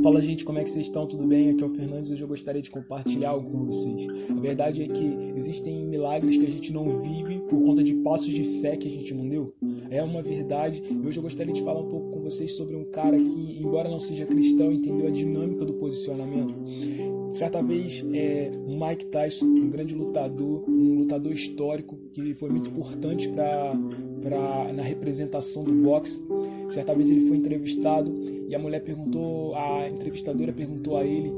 [0.00, 1.06] Fala gente, como é que vocês estão?
[1.06, 1.50] Tudo bem?
[1.50, 2.10] Aqui é o Fernandes.
[2.10, 4.06] Hoje eu gostaria de compartilhar algo com vocês.
[4.30, 8.32] A verdade é que existem milagres que a gente não vive por conta de passos
[8.32, 9.54] de fé que a gente não deu.
[9.90, 10.82] É uma verdade.
[10.88, 13.88] E hoje eu gostaria de falar um pouco com vocês sobre um cara que, embora
[13.88, 16.58] não seja cristão, entendeu a dinâmica do posicionamento.
[17.32, 23.28] Certa vez, é, Mike Tyson, um grande lutador, um lutador histórico que foi muito importante
[23.28, 26.22] para na representação do boxe.
[26.68, 28.12] Certa vez ele foi entrevistado
[28.48, 31.32] e a mulher perguntou, a entrevistadora perguntou a ele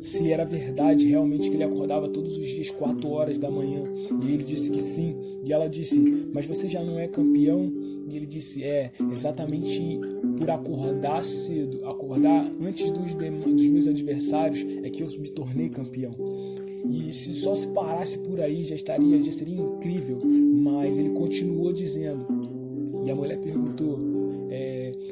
[0.00, 3.84] se era verdade realmente que ele acordava todos os dias 4 horas da manhã.
[4.22, 5.16] E ele disse que sim.
[5.44, 5.98] E ela disse:
[6.32, 7.72] Mas você já não é campeão?
[8.08, 10.00] E ele disse: É, exatamente
[10.36, 16.12] por acordar cedo, acordar antes dos, dos meus adversários, é que eu me tornei campeão.
[16.90, 20.18] E se só se parasse por aí já estaria, já seria incrível.
[20.24, 22.26] Mas ele continuou dizendo.
[23.04, 23.98] E a mulher perguntou: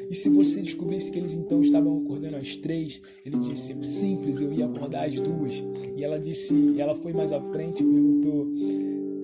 [0.09, 3.01] e se você descobrisse que eles então estavam acordando às três?
[3.25, 5.63] Ele disse: simples, eu ia acordar às duas.
[5.95, 8.47] E ela disse, ela foi mais à frente e perguntou: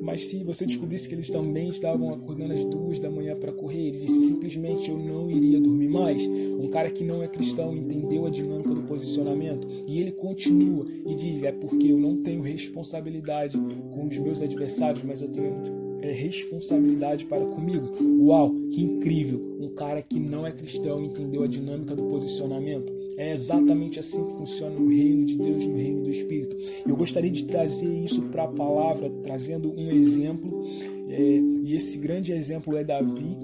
[0.04, 3.88] mas se você descobrisse que eles também estavam acordando às duas da manhã para correr,
[3.88, 6.28] ele disse simplesmente eu não iria dormir mais.
[6.28, 11.16] Um cara que não é cristão entendeu a dinâmica do posicionamento e ele continua e
[11.16, 16.12] diz: é porque eu não tenho responsabilidade com os meus adversários, mas eu tenho é,
[16.12, 17.88] responsabilidade para comigo.
[18.20, 19.40] Uau, que incrível!
[19.60, 22.94] Um cara que não é cristão entendeu a dinâmica do posicionamento.
[23.16, 26.58] É exatamente assim que funciona no reino de Deus, no reino do Espírito.
[26.86, 30.66] Eu gostaria de trazer isso para a palavra, trazendo um exemplo,
[31.08, 33.38] é, e esse grande exemplo é Davi.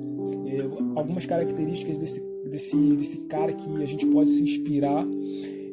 [0.47, 0.61] É,
[0.95, 5.07] algumas características desse, desse, desse cara que a gente pode se inspirar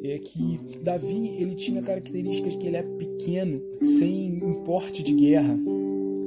[0.04, 5.58] é que Davi ele tinha características que ele é pequeno, sem importe de guerra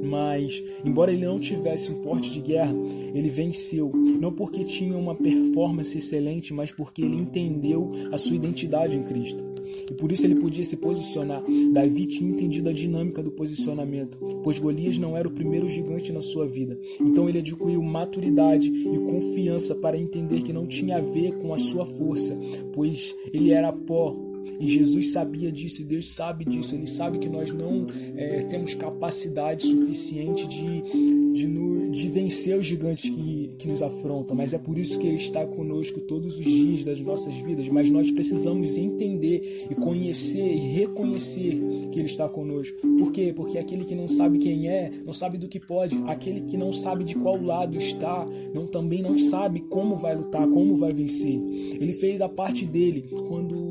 [0.02, 2.74] mas, embora ele não tivesse um porte de guerra,
[3.14, 3.90] ele venceu.
[3.94, 9.50] Não porque tinha uma performance excelente, mas porque ele entendeu a sua identidade em Cristo.
[9.90, 11.42] E por isso ele podia se posicionar.
[11.72, 16.20] Davi tinha entendido a dinâmica do posicionamento, pois Golias não era o primeiro gigante na
[16.20, 16.78] sua vida.
[17.00, 21.56] Então ele adquiriu maturidade e confiança para entender que não tinha a ver com a
[21.56, 22.34] sua força,
[22.72, 24.12] pois ele era pó,
[24.60, 26.74] e Jesus sabia disso, e Deus sabe disso.
[26.74, 32.66] Ele sabe que nós não é, temos capacidade suficiente de, de, no, de vencer os
[32.66, 36.44] gigantes que, que nos afrontam, mas é por isso que Ele está conosco todos os
[36.44, 37.68] dias das nossas vidas.
[37.68, 41.58] Mas nós precisamos entender e conhecer e reconhecer
[41.90, 42.76] que Ele está conosco.
[42.98, 43.32] Por quê?
[43.34, 45.96] Porque aquele que não sabe quem é, não sabe do que pode.
[46.06, 50.46] Aquele que não sabe de qual lado está, não também não sabe como vai lutar,
[50.48, 51.40] como vai vencer.
[51.80, 53.69] Ele fez a parte dele quando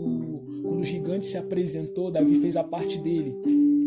[0.80, 3.36] quando o gigante se apresentou, Davi fez a parte dele.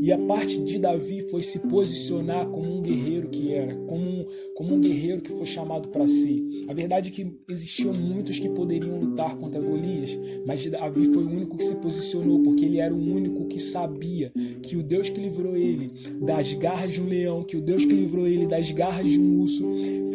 [0.02, 4.26] E a parte de Davi foi se posicionar como um guerreiro que era, como um,
[4.56, 6.42] como um guerreiro que foi chamado para ser.
[6.68, 11.30] A verdade é que existiam muitos que poderiam lutar contra Golias, mas Davi foi o
[11.30, 15.20] único que se posicionou, porque ele era o único que sabia que o Deus que
[15.20, 19.08] livrou ele das garras de um leão, que o Deus que livrou ele das garras
[19.08, 19.64] de um urso,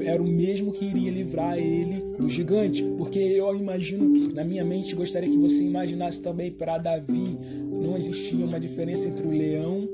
[0.08, 2.82] era o mesmo que iria livrar ele do gigante.
[2.98, 7.38] Porque eu imagino, na minha mente, gostaria que você imaginasse também para Davi,
[7.70, 9.88] não existia uma diferença entre o leão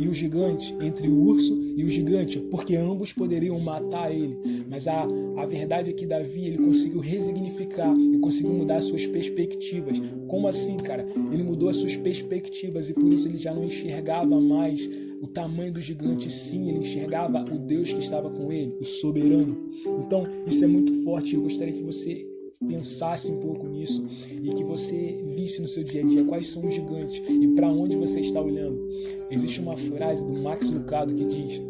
[0.00, 4.38] e o gigante, entre o urso e o gigante, porque ambos poderiam matar ele.
[4.68, 9.06] Mas a, a verdade é que Davi ele conseguiu resignificar e conseguiu mudar as suas
[9.06, 10.00] perspectivas.
[10.28, 11.04] Como assim, cara?
[11.32, 14.88] Ele mudou as suas perspectivas e por isso ele já não enxergava mais
[15.20, 19.70] o tamanho do gigante, sim, ele enxergava o Deus que estava com ele, o soberano.
[20.04, 21.34] Então, isso é muito forte.
[21.34, 22.26] Eu gostaria que você
[22.66, 24.04] pensasse um pouco nisso
[24.42, 27.68] e que você visse no seu dia a dia quais são os gigantes e para
[27.68, 28.88] onde você está olhando.
[29.30, 31.60] Existe uma frase do Max Lucado que diz: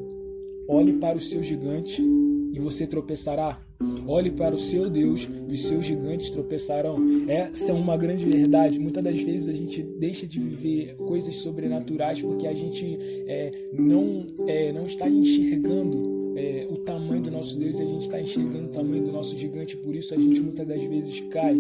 [0.66, 2.02] Olhe para o seu gigante
[2.58, 3.58] e você tropeçará.
[4.06, 6.96] Olhe para o seu Deus e os seus gigantes tropeçarão.
[7.28, 8.78] Essa é uma grande verdade.
[8.78, 12.98] Muitas das vezes a gente deixa de viver coisas sobrenaturais porque a gente
[13.28, 18.20] é, não, é, não está enxergando é, o tamanho do nosso Deus e a está
[18.20, 21.54] enxergando o tamanho do nosso gigante, por isso a gente muitas das vezes cai.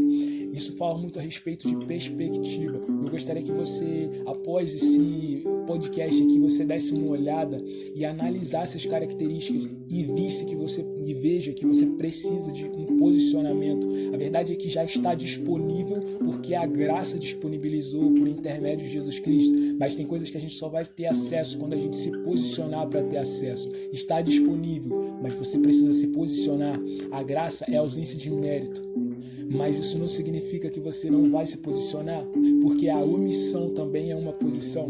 [0.52, 2.80] Isso fala muito a respeito de perspectiva.
[2.88, 7.62] Eu gostaria que você, após esse podcast aqui, você desse uma olhada
[7.94, 12.98] e analisasse as características e visse que você e veja que você precisa de um
[12.98, 13.86] posicionamento.
[14.12, 19.18] A verdade é que já está disponível porque a graça disponibilizou por intermédio de Jesus
[19.18, 19.76] Cristo.
[19.78, 22.86] Mas tem coisas que a gente só vai ter acesso quando a gente se posicionar
[22.88, 23.70] para ter acesso.
[23.92, 26.37] Está disponível, mas você precisa se posicionar.
[27.10, 28.82] A graça é a ausência de mérito.
[29.50, 32.22] Mas isso não significa que você não vai se posicionar,
[32.60, 34.88] porque a omissão também é uma posição.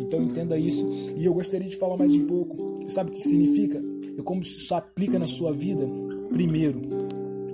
[0.00, 0.86] Então entenda isso.
[1.16, 2.88] E eu gostaria de falar mais um pouco.
[2.88, 3.80] Sabe o que significa?
[4.16, 5.86] E como isso aplica na sua vida?
[6.30, 6.80] Primeiro,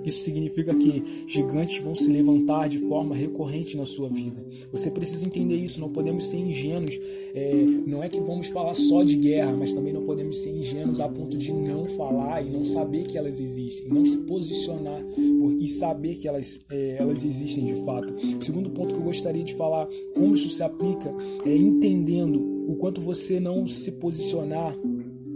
[0.07, 4.41] Isso significa que gigantes vão se levantar de forma recorrente na sua vida.
[4.71, 5.81] Você precisa entender isso.
[5.81, 6.97] Não podemos ser ingênuos.
[7.33, 7.53] É,
[7.85, 11.09] não é que vamos falar só de guerra, mas também não podemos ser ingênuos a
[11.09, 15.03] ponto de não falar e não saber que elas existem, não se posicionar
[15.39, 18.13] por, e saber que elas, é, elas existem de fato.
[18.13, 21.13] O segundo ponto que eu gostaria de falar, como isso se aplica,
[21.45, 24.73] é entendendo o quanto você não se posicionar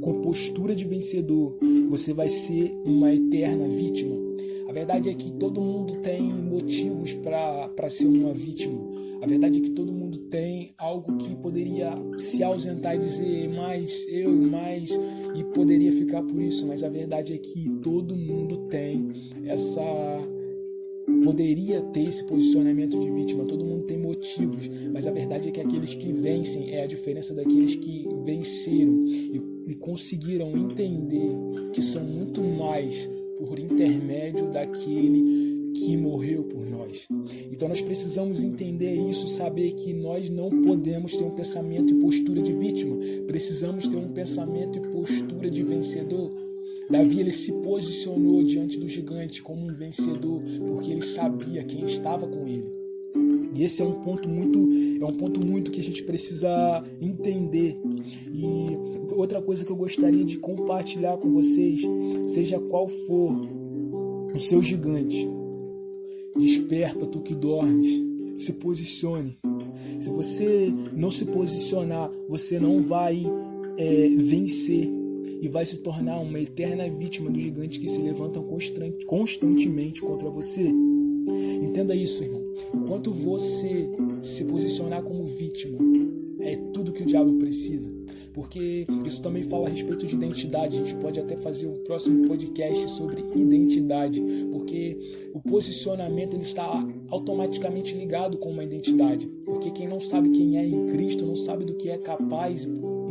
[0.02, 1.58] com postura de vencedor,
[1.90, 4.31] você vai ser uma eterna vítima.
[4.72, 8.80] A verdade é que todo mundo tem motivos para ser uma vítima.
[9.22, 14.08] A verdade é que todo mundo tem algo que poderia se ausentar e dizer mais
[14.08, 14.98] eu, mais
[15.36, 19.10] e poderia ficar por isso, mas a verdade é que todo mundo tem
[19.44, 19.82] essa
[21.26, 25.60] poderia ter esse posicionamento de vítima, todo mundo tem motivos, mas a verdade é que
[25.60, 31.36] aqueles que vencem é a diferença daqueles que venceram e, e conseguiram entender
[31.74, 33.10] que são muito mais
[33.46, 37.08] por intermédio daquele que morreu por nós.
[37.52, 42.42] Então nós precisamos entender isso, saber que nós não podemos ter um pensamento e postura
[42.42, 46.32] de vítima, precisamos ter um pensamento e postura de vencedor.
[46.90, 52.28] Davi ele se posicionou diante do gigante como um vencedor, porque ele sabia quem estava
[52.28, 52.81] com ele.
[53.54, 54.58] E esse é um ponto muito,
[55.02, 57.76] é um ponto muito que a gente precisa entender.
[58.34, 61.82] E outra coisa que eu gostaria de compartilhar com vocês,
[62.28, 63.36] seja qual for
[64.34, 65.28] o seu gigante,
[66.38, 67.88] desperta tu que dormes,
[68.38, 69.38] se posicione.
[70.00, 73.24] Se você não se posicionar, você não vai
[73.78, 74.90] é, vencer
[75.42, 78.48] e vai se tornar uma eterna vítima dos gigantes que se levantam
[79.06, 80.72] constantemente contra você.
[81.62, 82.41] Entenda isso, irmão.
[82.74, 83.90] Enquanto você
[84.22, 85.78] se posicionar como vítima,
[86.40, 87.92] é tudo que o diabo precisa.
[88.34, 90.78] Porque isso também fala a respeito de identidade.
[90.78, 94.22] A gente pode até fazer um próximo podcast sobre identidade,
[94.52, 99.28] porque o posicionamento ele está automaticamente ligado com uma identidade.
[99.46, 102.66] Porque quem não sabe quem é em Cristo não sabe do que é capaz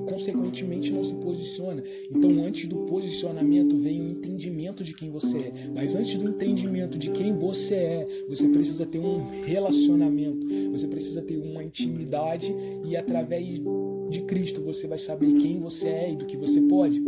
[0.08, 1.82] consequentemente não se posiciona.
[2.10, 5.52] Então, antes do posicionamento vem o entendimento de quem você é.
[5.74, 11.22] Mas antes do entendimento de quem você é, você precisa ter um relacionamento, você precisa
[11.22, 12.54] ter uma intimidade
[12.84, 13.60] e através
[14.08, 17.02] de Cristo você vai saber quem você é e do que você pode.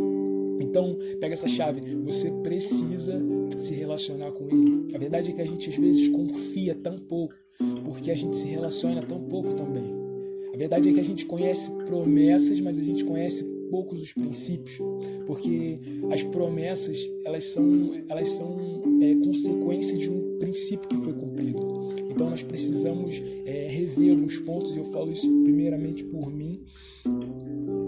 [0.61, 1.81] Então, pega essa chave.
[1.97, 3.21] Você precisa
[3.59, 4.95] se relacionar com Ele.
[4.95, 7.35] A verdade é que a gente às vezes confia tão pouco,
[7.85, 10.02] porque a gente se relaciona tão pouco também.
[10.63, 14.79] Verdade é que a gente conhece promessas, mas a gente conhece poucos os princípios,
[15.27, 15.77] porque
[16.13, 18.57] as promessas elas são elas são
[19.01, 21.59] é, consequência de um princípio que foi cumprido.
[22.09, 26.63] Então nós precisamos é, rever alguns pontos e eu falo isso primeiramente por mim.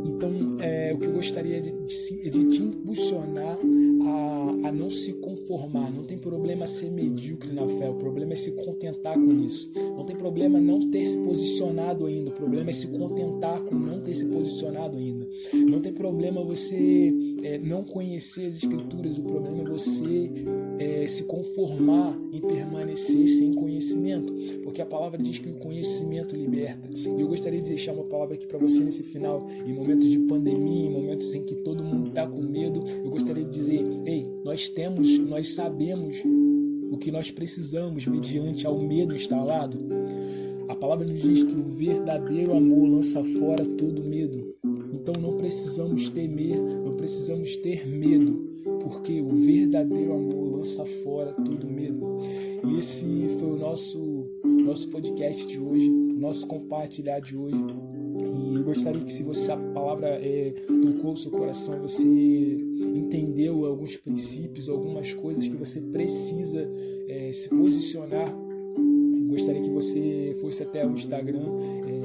[0.04, 3.56] Então é, o que eu gostaria de, de, de te impulsionar
[4.02, 5.92] a, a não se conformar.
[5.92, 9.70] Não tem problema ser medíocre na fé, o problema é se contentar com isso.
[9.74, 14.00] Não tem problema não ter se posicionado ainda, o problema é se contentar com não
[14.00, 15.23] ter se posicionado ainda.
[15.52, 17.12] Não tem problema você
[17.42, 20.30] é, não conhecer as escrituras, o problema é você
[20.78, 24.32] é, se conformar em permanecer sem conhecimento,
[24.62, 26.88] porque a palavra diz que o conhecimento liberta.
[26.92, 30.18] E eu gostaria de deixar uma palavra aqui para você nesse final, em momentos de
[30.20, 34.26] pandemia, em momentos em que todo mundo está com medo, eu gostaria de dizer: ei,
[34.44, 36.22] nós temos, nós sabemos
[36.90, 39.78] o que nós precisamos mediante ao medo instalado.
[40.68, 44.54] A palavra nos diz que o verdadeiro amor lança fora todo medo.
[45.04, 48.48] Então não precisamos temer, não precisamos ter medo,
[48.82, 52.16] porque o verdadeiro amor lança fora todo medo.
[52.66, 53.04] E esse
[53.38, 54.24] foi o nosso
[54.64, 57.54] nosso podcast de hoje, nosso compartilhar de hoje.
[57.54, 63.66] E eu gostaria que se você a palavra é, tocou o seu coração, você entendeu
[63.66, 66.66] alguns princípios, algumas coisas que você precisa
[67.08, 68.34] é, se posicionar.
[68.34, 71.44] Eu gostaria que você fosse até o Instagram,
[71.86, 72.04] é,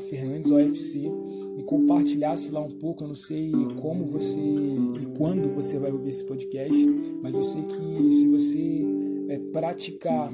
[0.00, 1.10] FernandesOFC,
[1.58, 3.04] e compartilhasse lá um pouco.
[3.04, 6.86] Eu não sei como você e quando você vai ouvir esse podcast,
[7.22, 8.84] mas eu sei que se você
[9.28, 10.32] é, praticar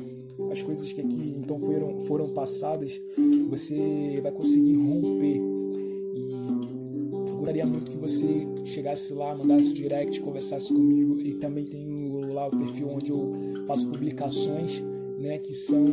[0.51, 3.03] as coisas que aqui então foram, foram passadas,
[3.49, 5.41] você vai conseguir romper.
[6.15, 6.33] E
[7.29, 11.21] eu gostaria muito que você chegasse lá, mandasse o direct, conversasse comigo.
[11.21, 13.33] E também tenho lá o perfil onde eu
[13.67, 14.83] faço publicações
[15.19, 15.87] né, que são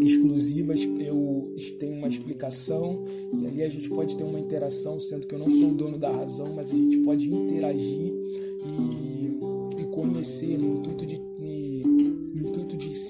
[0.00, 0.82] exclusivas.
[0.98, 5.38] Eu tenho uma explicação e ali a gente pode ter uma interação, sendo que eu
[5.38, 8.12] não sou o dono da razão, mas a gente pode interagir
[8.64, 11.32] e, e conhecer no intuito de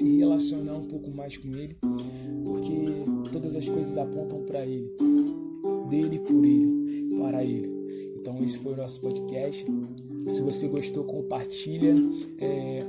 [0.03, 1.77] se relacionar um pouco mais com Ele,
[2.45, 2.73] porque
[3.31, 4.91] todas as coisas apontam para Ele,
[5.89, 7.71] dele por Ele, para Ele.
[8.17, 9.67] Então esse foi o nosso podcast.
[10.33, 11.95] Se você gostou, compartilha,
[12.39, 12.85] é,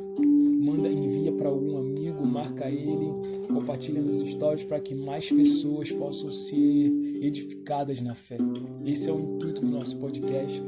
[0.63, 3.12] manda, envia para algum amigo, marca ele,
[3.53, 6.91] compartilha nos stories para que mais pessoas possam ser
[7.22, 8.38] edificadas na fé.
[8.86, 10.62] Esse é o intuito do nosso podcast.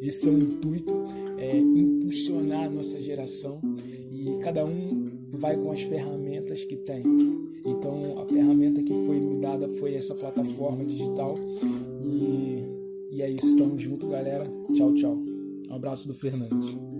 [0.00, 0.92] Esse é o intuito,
[1.38, 3.60] é impulsionar a nossa geração
[4.10, 7.02] e cada um vai com as ferramentas que tem.
[7.64, 11.36] Então, a ferramenta que foi me dada foi essa plataforma digital.
[12.02, 12.64] E,
[13.10, 13.56] e é isso.
[13.56, 14.50] Tamo junto, galera.
[14.72, 15.18] Tchau, tchau.
[15.68, 16.99] Um abraço do Fernandes.